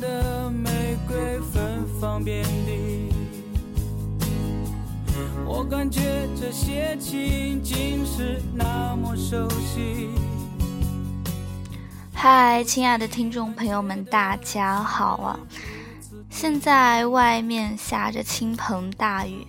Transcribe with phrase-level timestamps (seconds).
[0.00, 3.12] 的玫瑰芬芳遍地，
[5.46, 10.10] 我感觉这些情景是那么熟悉。
[12.12, 15.38] 嗨，亲爱的听众朋友们，大家好啊！
[16.30, 19.46] 现在外面下着倾盆大雨，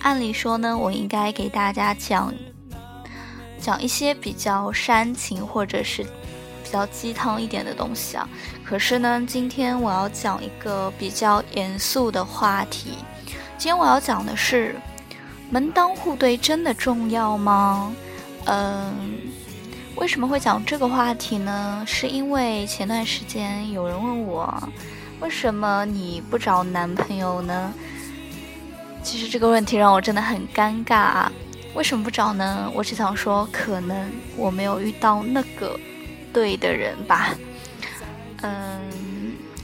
[0.00, 2.34] 按理说呢，我应该给大家讲
[3.60, 6.04] 讲一些比较煽情或者是
[6.66, 8.28] 比较鸡汤一点的东西啊。
[8.64, 12.94] 可是呢，今天我要讲一个比较严肃的话题。
[13.56, 14.74] 今天我要讲的是，
[15.48, 17.94] 门当户对真的重要吗？
[18.46, 18.92] 嗯。
[19.94, 21.82] 为什么会讲这个话题呢？
[21.86, 24.68] 是因为前段时间有人问我，
[25.20, 27.72] 为什么你不找男朋友呢？
[29.02, 31.28] 其实这个问题让我真的很尴尬！
[31.74, 32.70] 为什么不找呢？
[32.74, 35.80] 我只想说，可能我没有遇到那个
[36.36, 37.34] 对的人吧。
[38.42, 38.92] 嗯，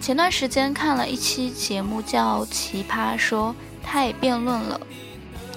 [0.00, 4.80] 前段时间看了一期节目叫《奇葩说》，他也辩论了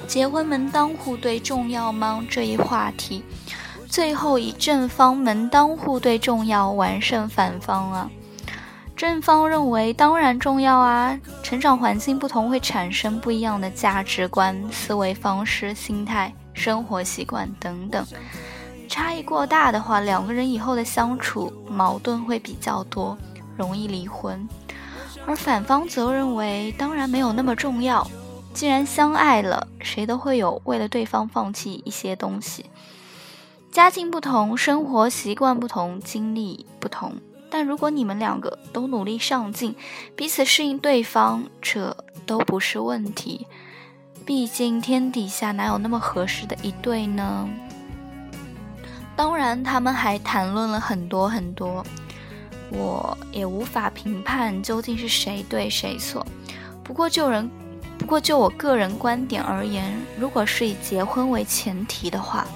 [0.07, 3.23] 结婚门当户对重要吗这一话题。
[3.87, 8.11] 最后以正方门当户对重要完胜反方啊！
[8.95, 18.05] 正方认为当然重要啊，成长环境不同会产生不一样的价值观、思维方式、心态、生活习惯等等，
[18.89, 23.15] 差异过大的话，两个人以后的相处矛盾会比较多，
[23.55, 24.45] 容易离婚。
[25.25, 28.05] 而反方则认为当然没有那么重要，
[28.53, 32.65] 既然相爱了，谁都会有为了对方放弃一些东西。
[33.71, 37.13] 家境不同，生活习惯不同，经历不同，
[37.51, 39.75] 但如果你们两个都努力上进，
[40.15, 41.95] 彼此适应对方，这
[42.25, 43.45] 都不是问题。
[44.25, 47.47] 毕竟天底下哪有那么合适的一对呢？
[49.19, 51.85] 当然，他们还谈论了很多很多，
[52.69, 56.25] 我也无法评判究竟是谁对谁错。
[56.85, 57.51] 不过就人，
[57.97, 62.47] 不过就我个人观点而言，如果是以结婚为前提的话。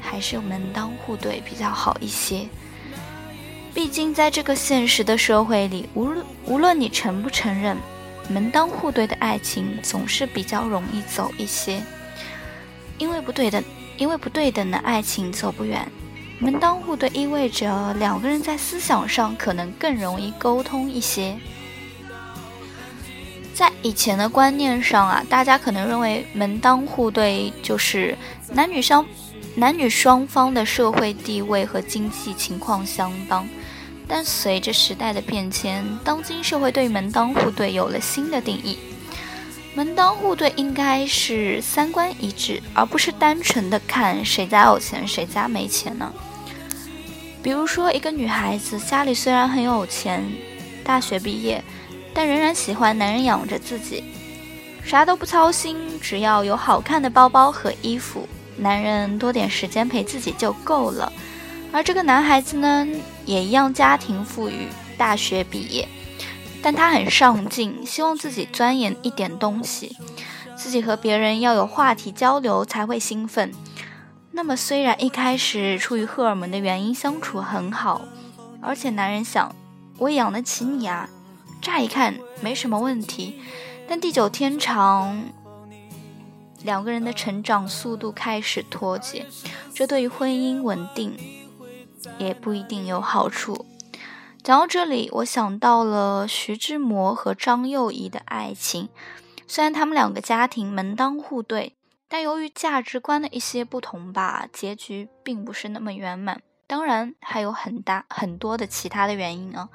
[0.00, 2.48] 还是门当户对比较好一些。
[3.74, 7.76] 毕竟在这个现实的社会里，无论无论你承不承认，
[8.30, 11.82] 门当户对的爱情总是比较容易走一些。
[12.96, 13.62] 因为不对的，
[13.98, 15.86] 因为不对等的爱情走不远。
[16.38, 21.36] 门当户对意味着两个人在思想上可能更容易沟通一些。
[23.54, 28.16] 在以前的观念上啊，大家可能认为门当户对就是
[28.52, 29.04] 男女相。
[29.58, 33.48] 男女双方的社会地位和经济情况相当，
[34.06, 38.78] 但随着时代的变迁，当今社会对门当户对有了新的定义。
[39.74, 46.12] 门当户对应该是三观一致，而不是单纯的看谁家有钱谁家没钱呢？
[47.46, 50.20] 比如说，一个女孩子家里虽然很有钱，
[50.82, 51.62] 大学毕业，
[52.12, 54.02] 但仍然喜欢男人养着自己，
[54.82, 58.28] 啥都不操心，只要有好看的包包和衣服。
[58.56, 61.12] 男人多点时间陪自己就够了，
[61.70, 62.84] 而这个男孩子呢，
[63.24, 64.66] 也一样家庭富裕，
[64.98, 65.86] 大学毕业，
[66.60, 69.96] 但他很上进，希望自己钻研一点东西，
[70.56, 73.52] 自己和别人要有话题交流才会兴奋。
[74.36, 78.02] 那么虽然一开始出于荷尔蒙的原因相处很好，
[78.60, 79.56] 而且男人想
[79.96, 81.08] 我养得起你啊，
[81.62, 83.40] 乍一看没什么问题，
[83.88, 85.24] 但地久天长。
[86.62, 89.24] 两个人的成长速度开始脱节，
[89.72, 91.16] 这对于婚姻稳定
[92.18, 93.64] 也不一定有好处。
[94.42, 98.90] 讲到这里，我想到了徐志摩和张幼仪的爱情。
[99.48, 101.72] 虽然他们两个家庭门当户对，
[102.08, 106.40] 但由于价值观的一些不同吧，结局并不是那么圆满。
[106.66, 109.68] 当然，还有很大很多的其他的原因啊。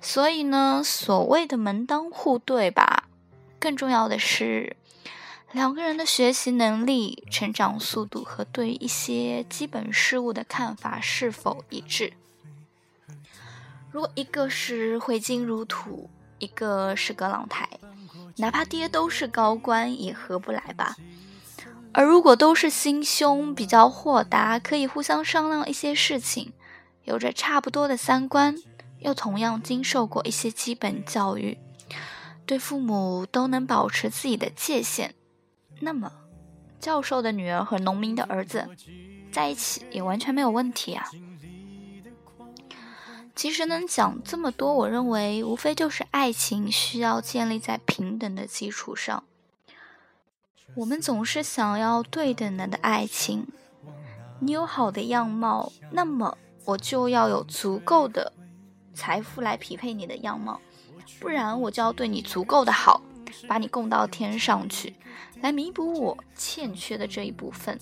[0.00, 3.08] 所以呢，所谓的门当户对吧，
[3.58, 4.76] 更重要的是。
[5.52, 12.12] 两个人的学习能力、成长速度和对一些基本事物的看法是否一致？
[13.90, 17.66] 如果一个是挥金如土，一个是葛朗台，
[18.36, 20.96] 哪怕爹都是高官，也合不来吧？
[21.96, 26.52] 而如果都是心胸比较豁达，可以互相商量一些事情，
[27.04, 28.54] 有着差不多的三观，
[28.98, 31.56] 又同样经受过一些基本教育，
[32.44, 35.14] 对父母都能保持自己的界限。
[35.80, 36.12] 那么，
[36.78, 38.68] 教授的女儿和农民的儿子
[39.32, 41.08] 在一起也完全没有问题啊。
[43.34, 49.24] 其实能讲这么多，我认为无非就是爱情需要建立在平等的基础上。
[50.74, 53.46] 我们总是想要对等的的爱情，
[54.40, 58.32] 你有好的样貌，那么我就要有足够的
[58.92, 60.60] 财富来匹配你的样貌，
[61.20, 63.00] 不然我就要对你足够的好，
[63.48, 64.94] 把你供到天上去，
[65.40, 67.78] 来弥补我欠缺的这一部分。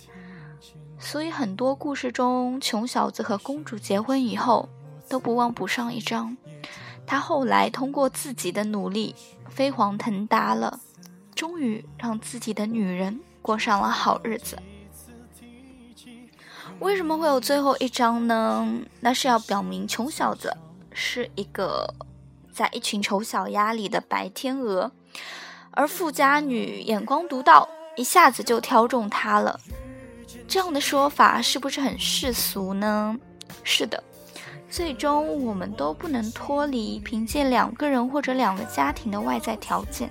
[0.98, 4.69] 所以很多故事中，穷小子和公主结婚以后，
[5.08, 6.37] 都不忘补上一张。
[7.06, 9.14] 他后来通过自己的努力，
[9.50, 10.80] 飞黄腾达了，
[11.34, 14.58] 终于让自己的女人过上了好日子。
[16.81, 18.66] 为什么会有最后一章呢？
[19.00, 20.56] 那是要表明穷小子
[20.92, 21.94] 是一个
[22.52, 24.90] 在一群丑小鸭里的白天鹅，
[25.70, 29.60] 而富家女眼光独到，一下子就挑中他了。
[30.48, 33.16] 这样的说法是不是很世俗呢？
[33.62, 34.02] 是的。
[34.69, 40.10] 最终，我们都不能脱离凭借两个人或者两个家庭的外在条件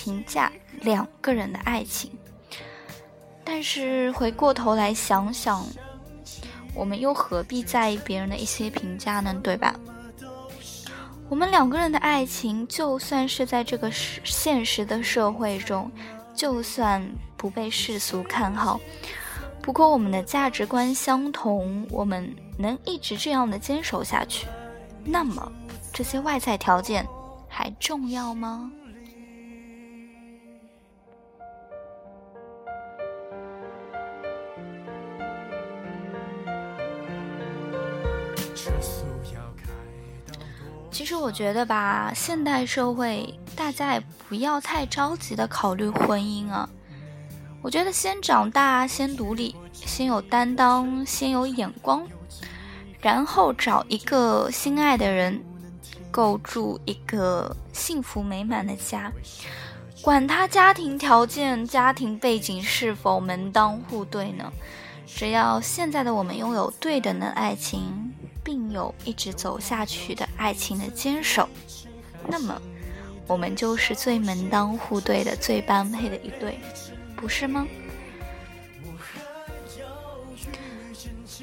[0.00, 0.50] 评价
[0.80, 2.10] 两个人的爱情。
[3.44, 5.62] 但是回过头来想想，
[6.74, 9.34] 我们又何必在意别人的一些评价呢？
[9.42, 9.74] 对吧？
[11.28, 15.90] 我们两个人的爱情，就算是在这个现实的社会中，
[16.34, 17.06] 就算
[17.36, 18.80] 不被世俗看好。
[19.60, 24.46] 不过，我们的价值观相同，我们能一直这样的坚守下去，
[25.04, 25.52] 那么
[25.92, 27.06] 这些外在条件
[27.46, 28.72] 还重要吗？
[40.90, 46.68] 其实我觉得吧，现代社会大家也不要太着急的考虑婚姻啊。
[47.62, 52.06] 我觉得先长大，先独立，先有担当，先有眼光，
[53.00, 55.42] 然后找一个心爱的人，
[56.10, 59.12] 构筑一个幸福美满的家。
[60.02, 64.50] 管他家庭条件、家庭背景是否门当户对呢？
[65.06, 67.99] 只要现在的我们拥有对等的爱情，
[68.70, 71.48] 有一直走下去的爱情的坚守，
[72.26, 72.60] 那么
[73.26, 76.58] 我们就是最门当户对的、最般配的一对。
[77.16, 77.66] 不是吗？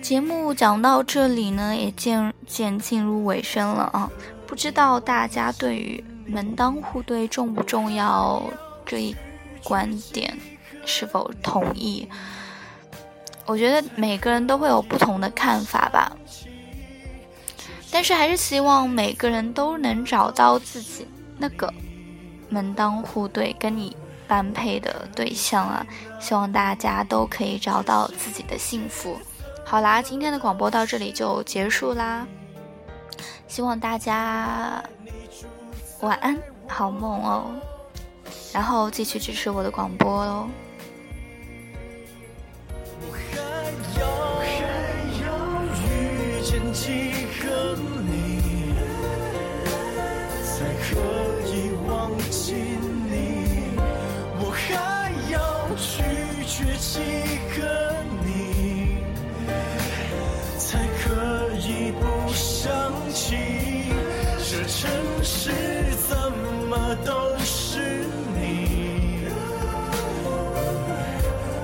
[0.02, 4.10] 节目讲到这里呢，也渐渐进入尾声了啊！
[4.46, 8.42] 不知道大家对于门当户对重不重要
[8.86, 9.16] 这一
[9.64, 10.38] 观点
[10.86, 12.08] 是否同意？
[13.46, 16.16] 我觉得每个人都会有不同的看法吧，
[17.92, 21.08] 但是还是希望每个人都能找到自己
[21.38, 21.74] 那个
[22.50, 23.96] 门当户对跟你。
[24.30, 25.88] 般配的对象啊，
[26.20, 29.18] 希望大家都可以找到自己的幸福。
[29.64, 32.28] 好啦，今天的广播到这里就结束啦，
[33.48, 34.84] 希望大家
[36.02, 36.38] 晚安，
[36.68, 37.46] 好梦哦，
[38.52, 40.50] 然后继续支持我的广播哦。
[46.78, 46.84] 契
[47.42, 47.76] 合
[48.06, 48.76] 你
[50.44, 50.54] 才
[50.86, 50.94] 可
[51.50, 52.54] 以忘记
[53.10, 53.16] 你，
[54.40, 55.36] 我还要
[55.76, 56.04] 拒
[56.46, 57.02] 绝契
[57.50, 57.56] 合
[58.24, 59.00] 你，
[60.60, 62.70] 才可以不想
[63.12, 63.36] 起。
[64.38, 64.88] 这城
[65.24, 65.50] 市
[66.08, 66.32] 怎
[66.70, 69.28] 么都是你？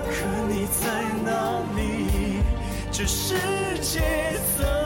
[0.10, 0.16] 可
[0.50, 0.82] 你在
[1.24, 1.30] 哪
[1.76, 2.42] 里？
[2.92, 3.36] 这世
[3.80, 4.02] 界
[4.58, 4.83] 怎？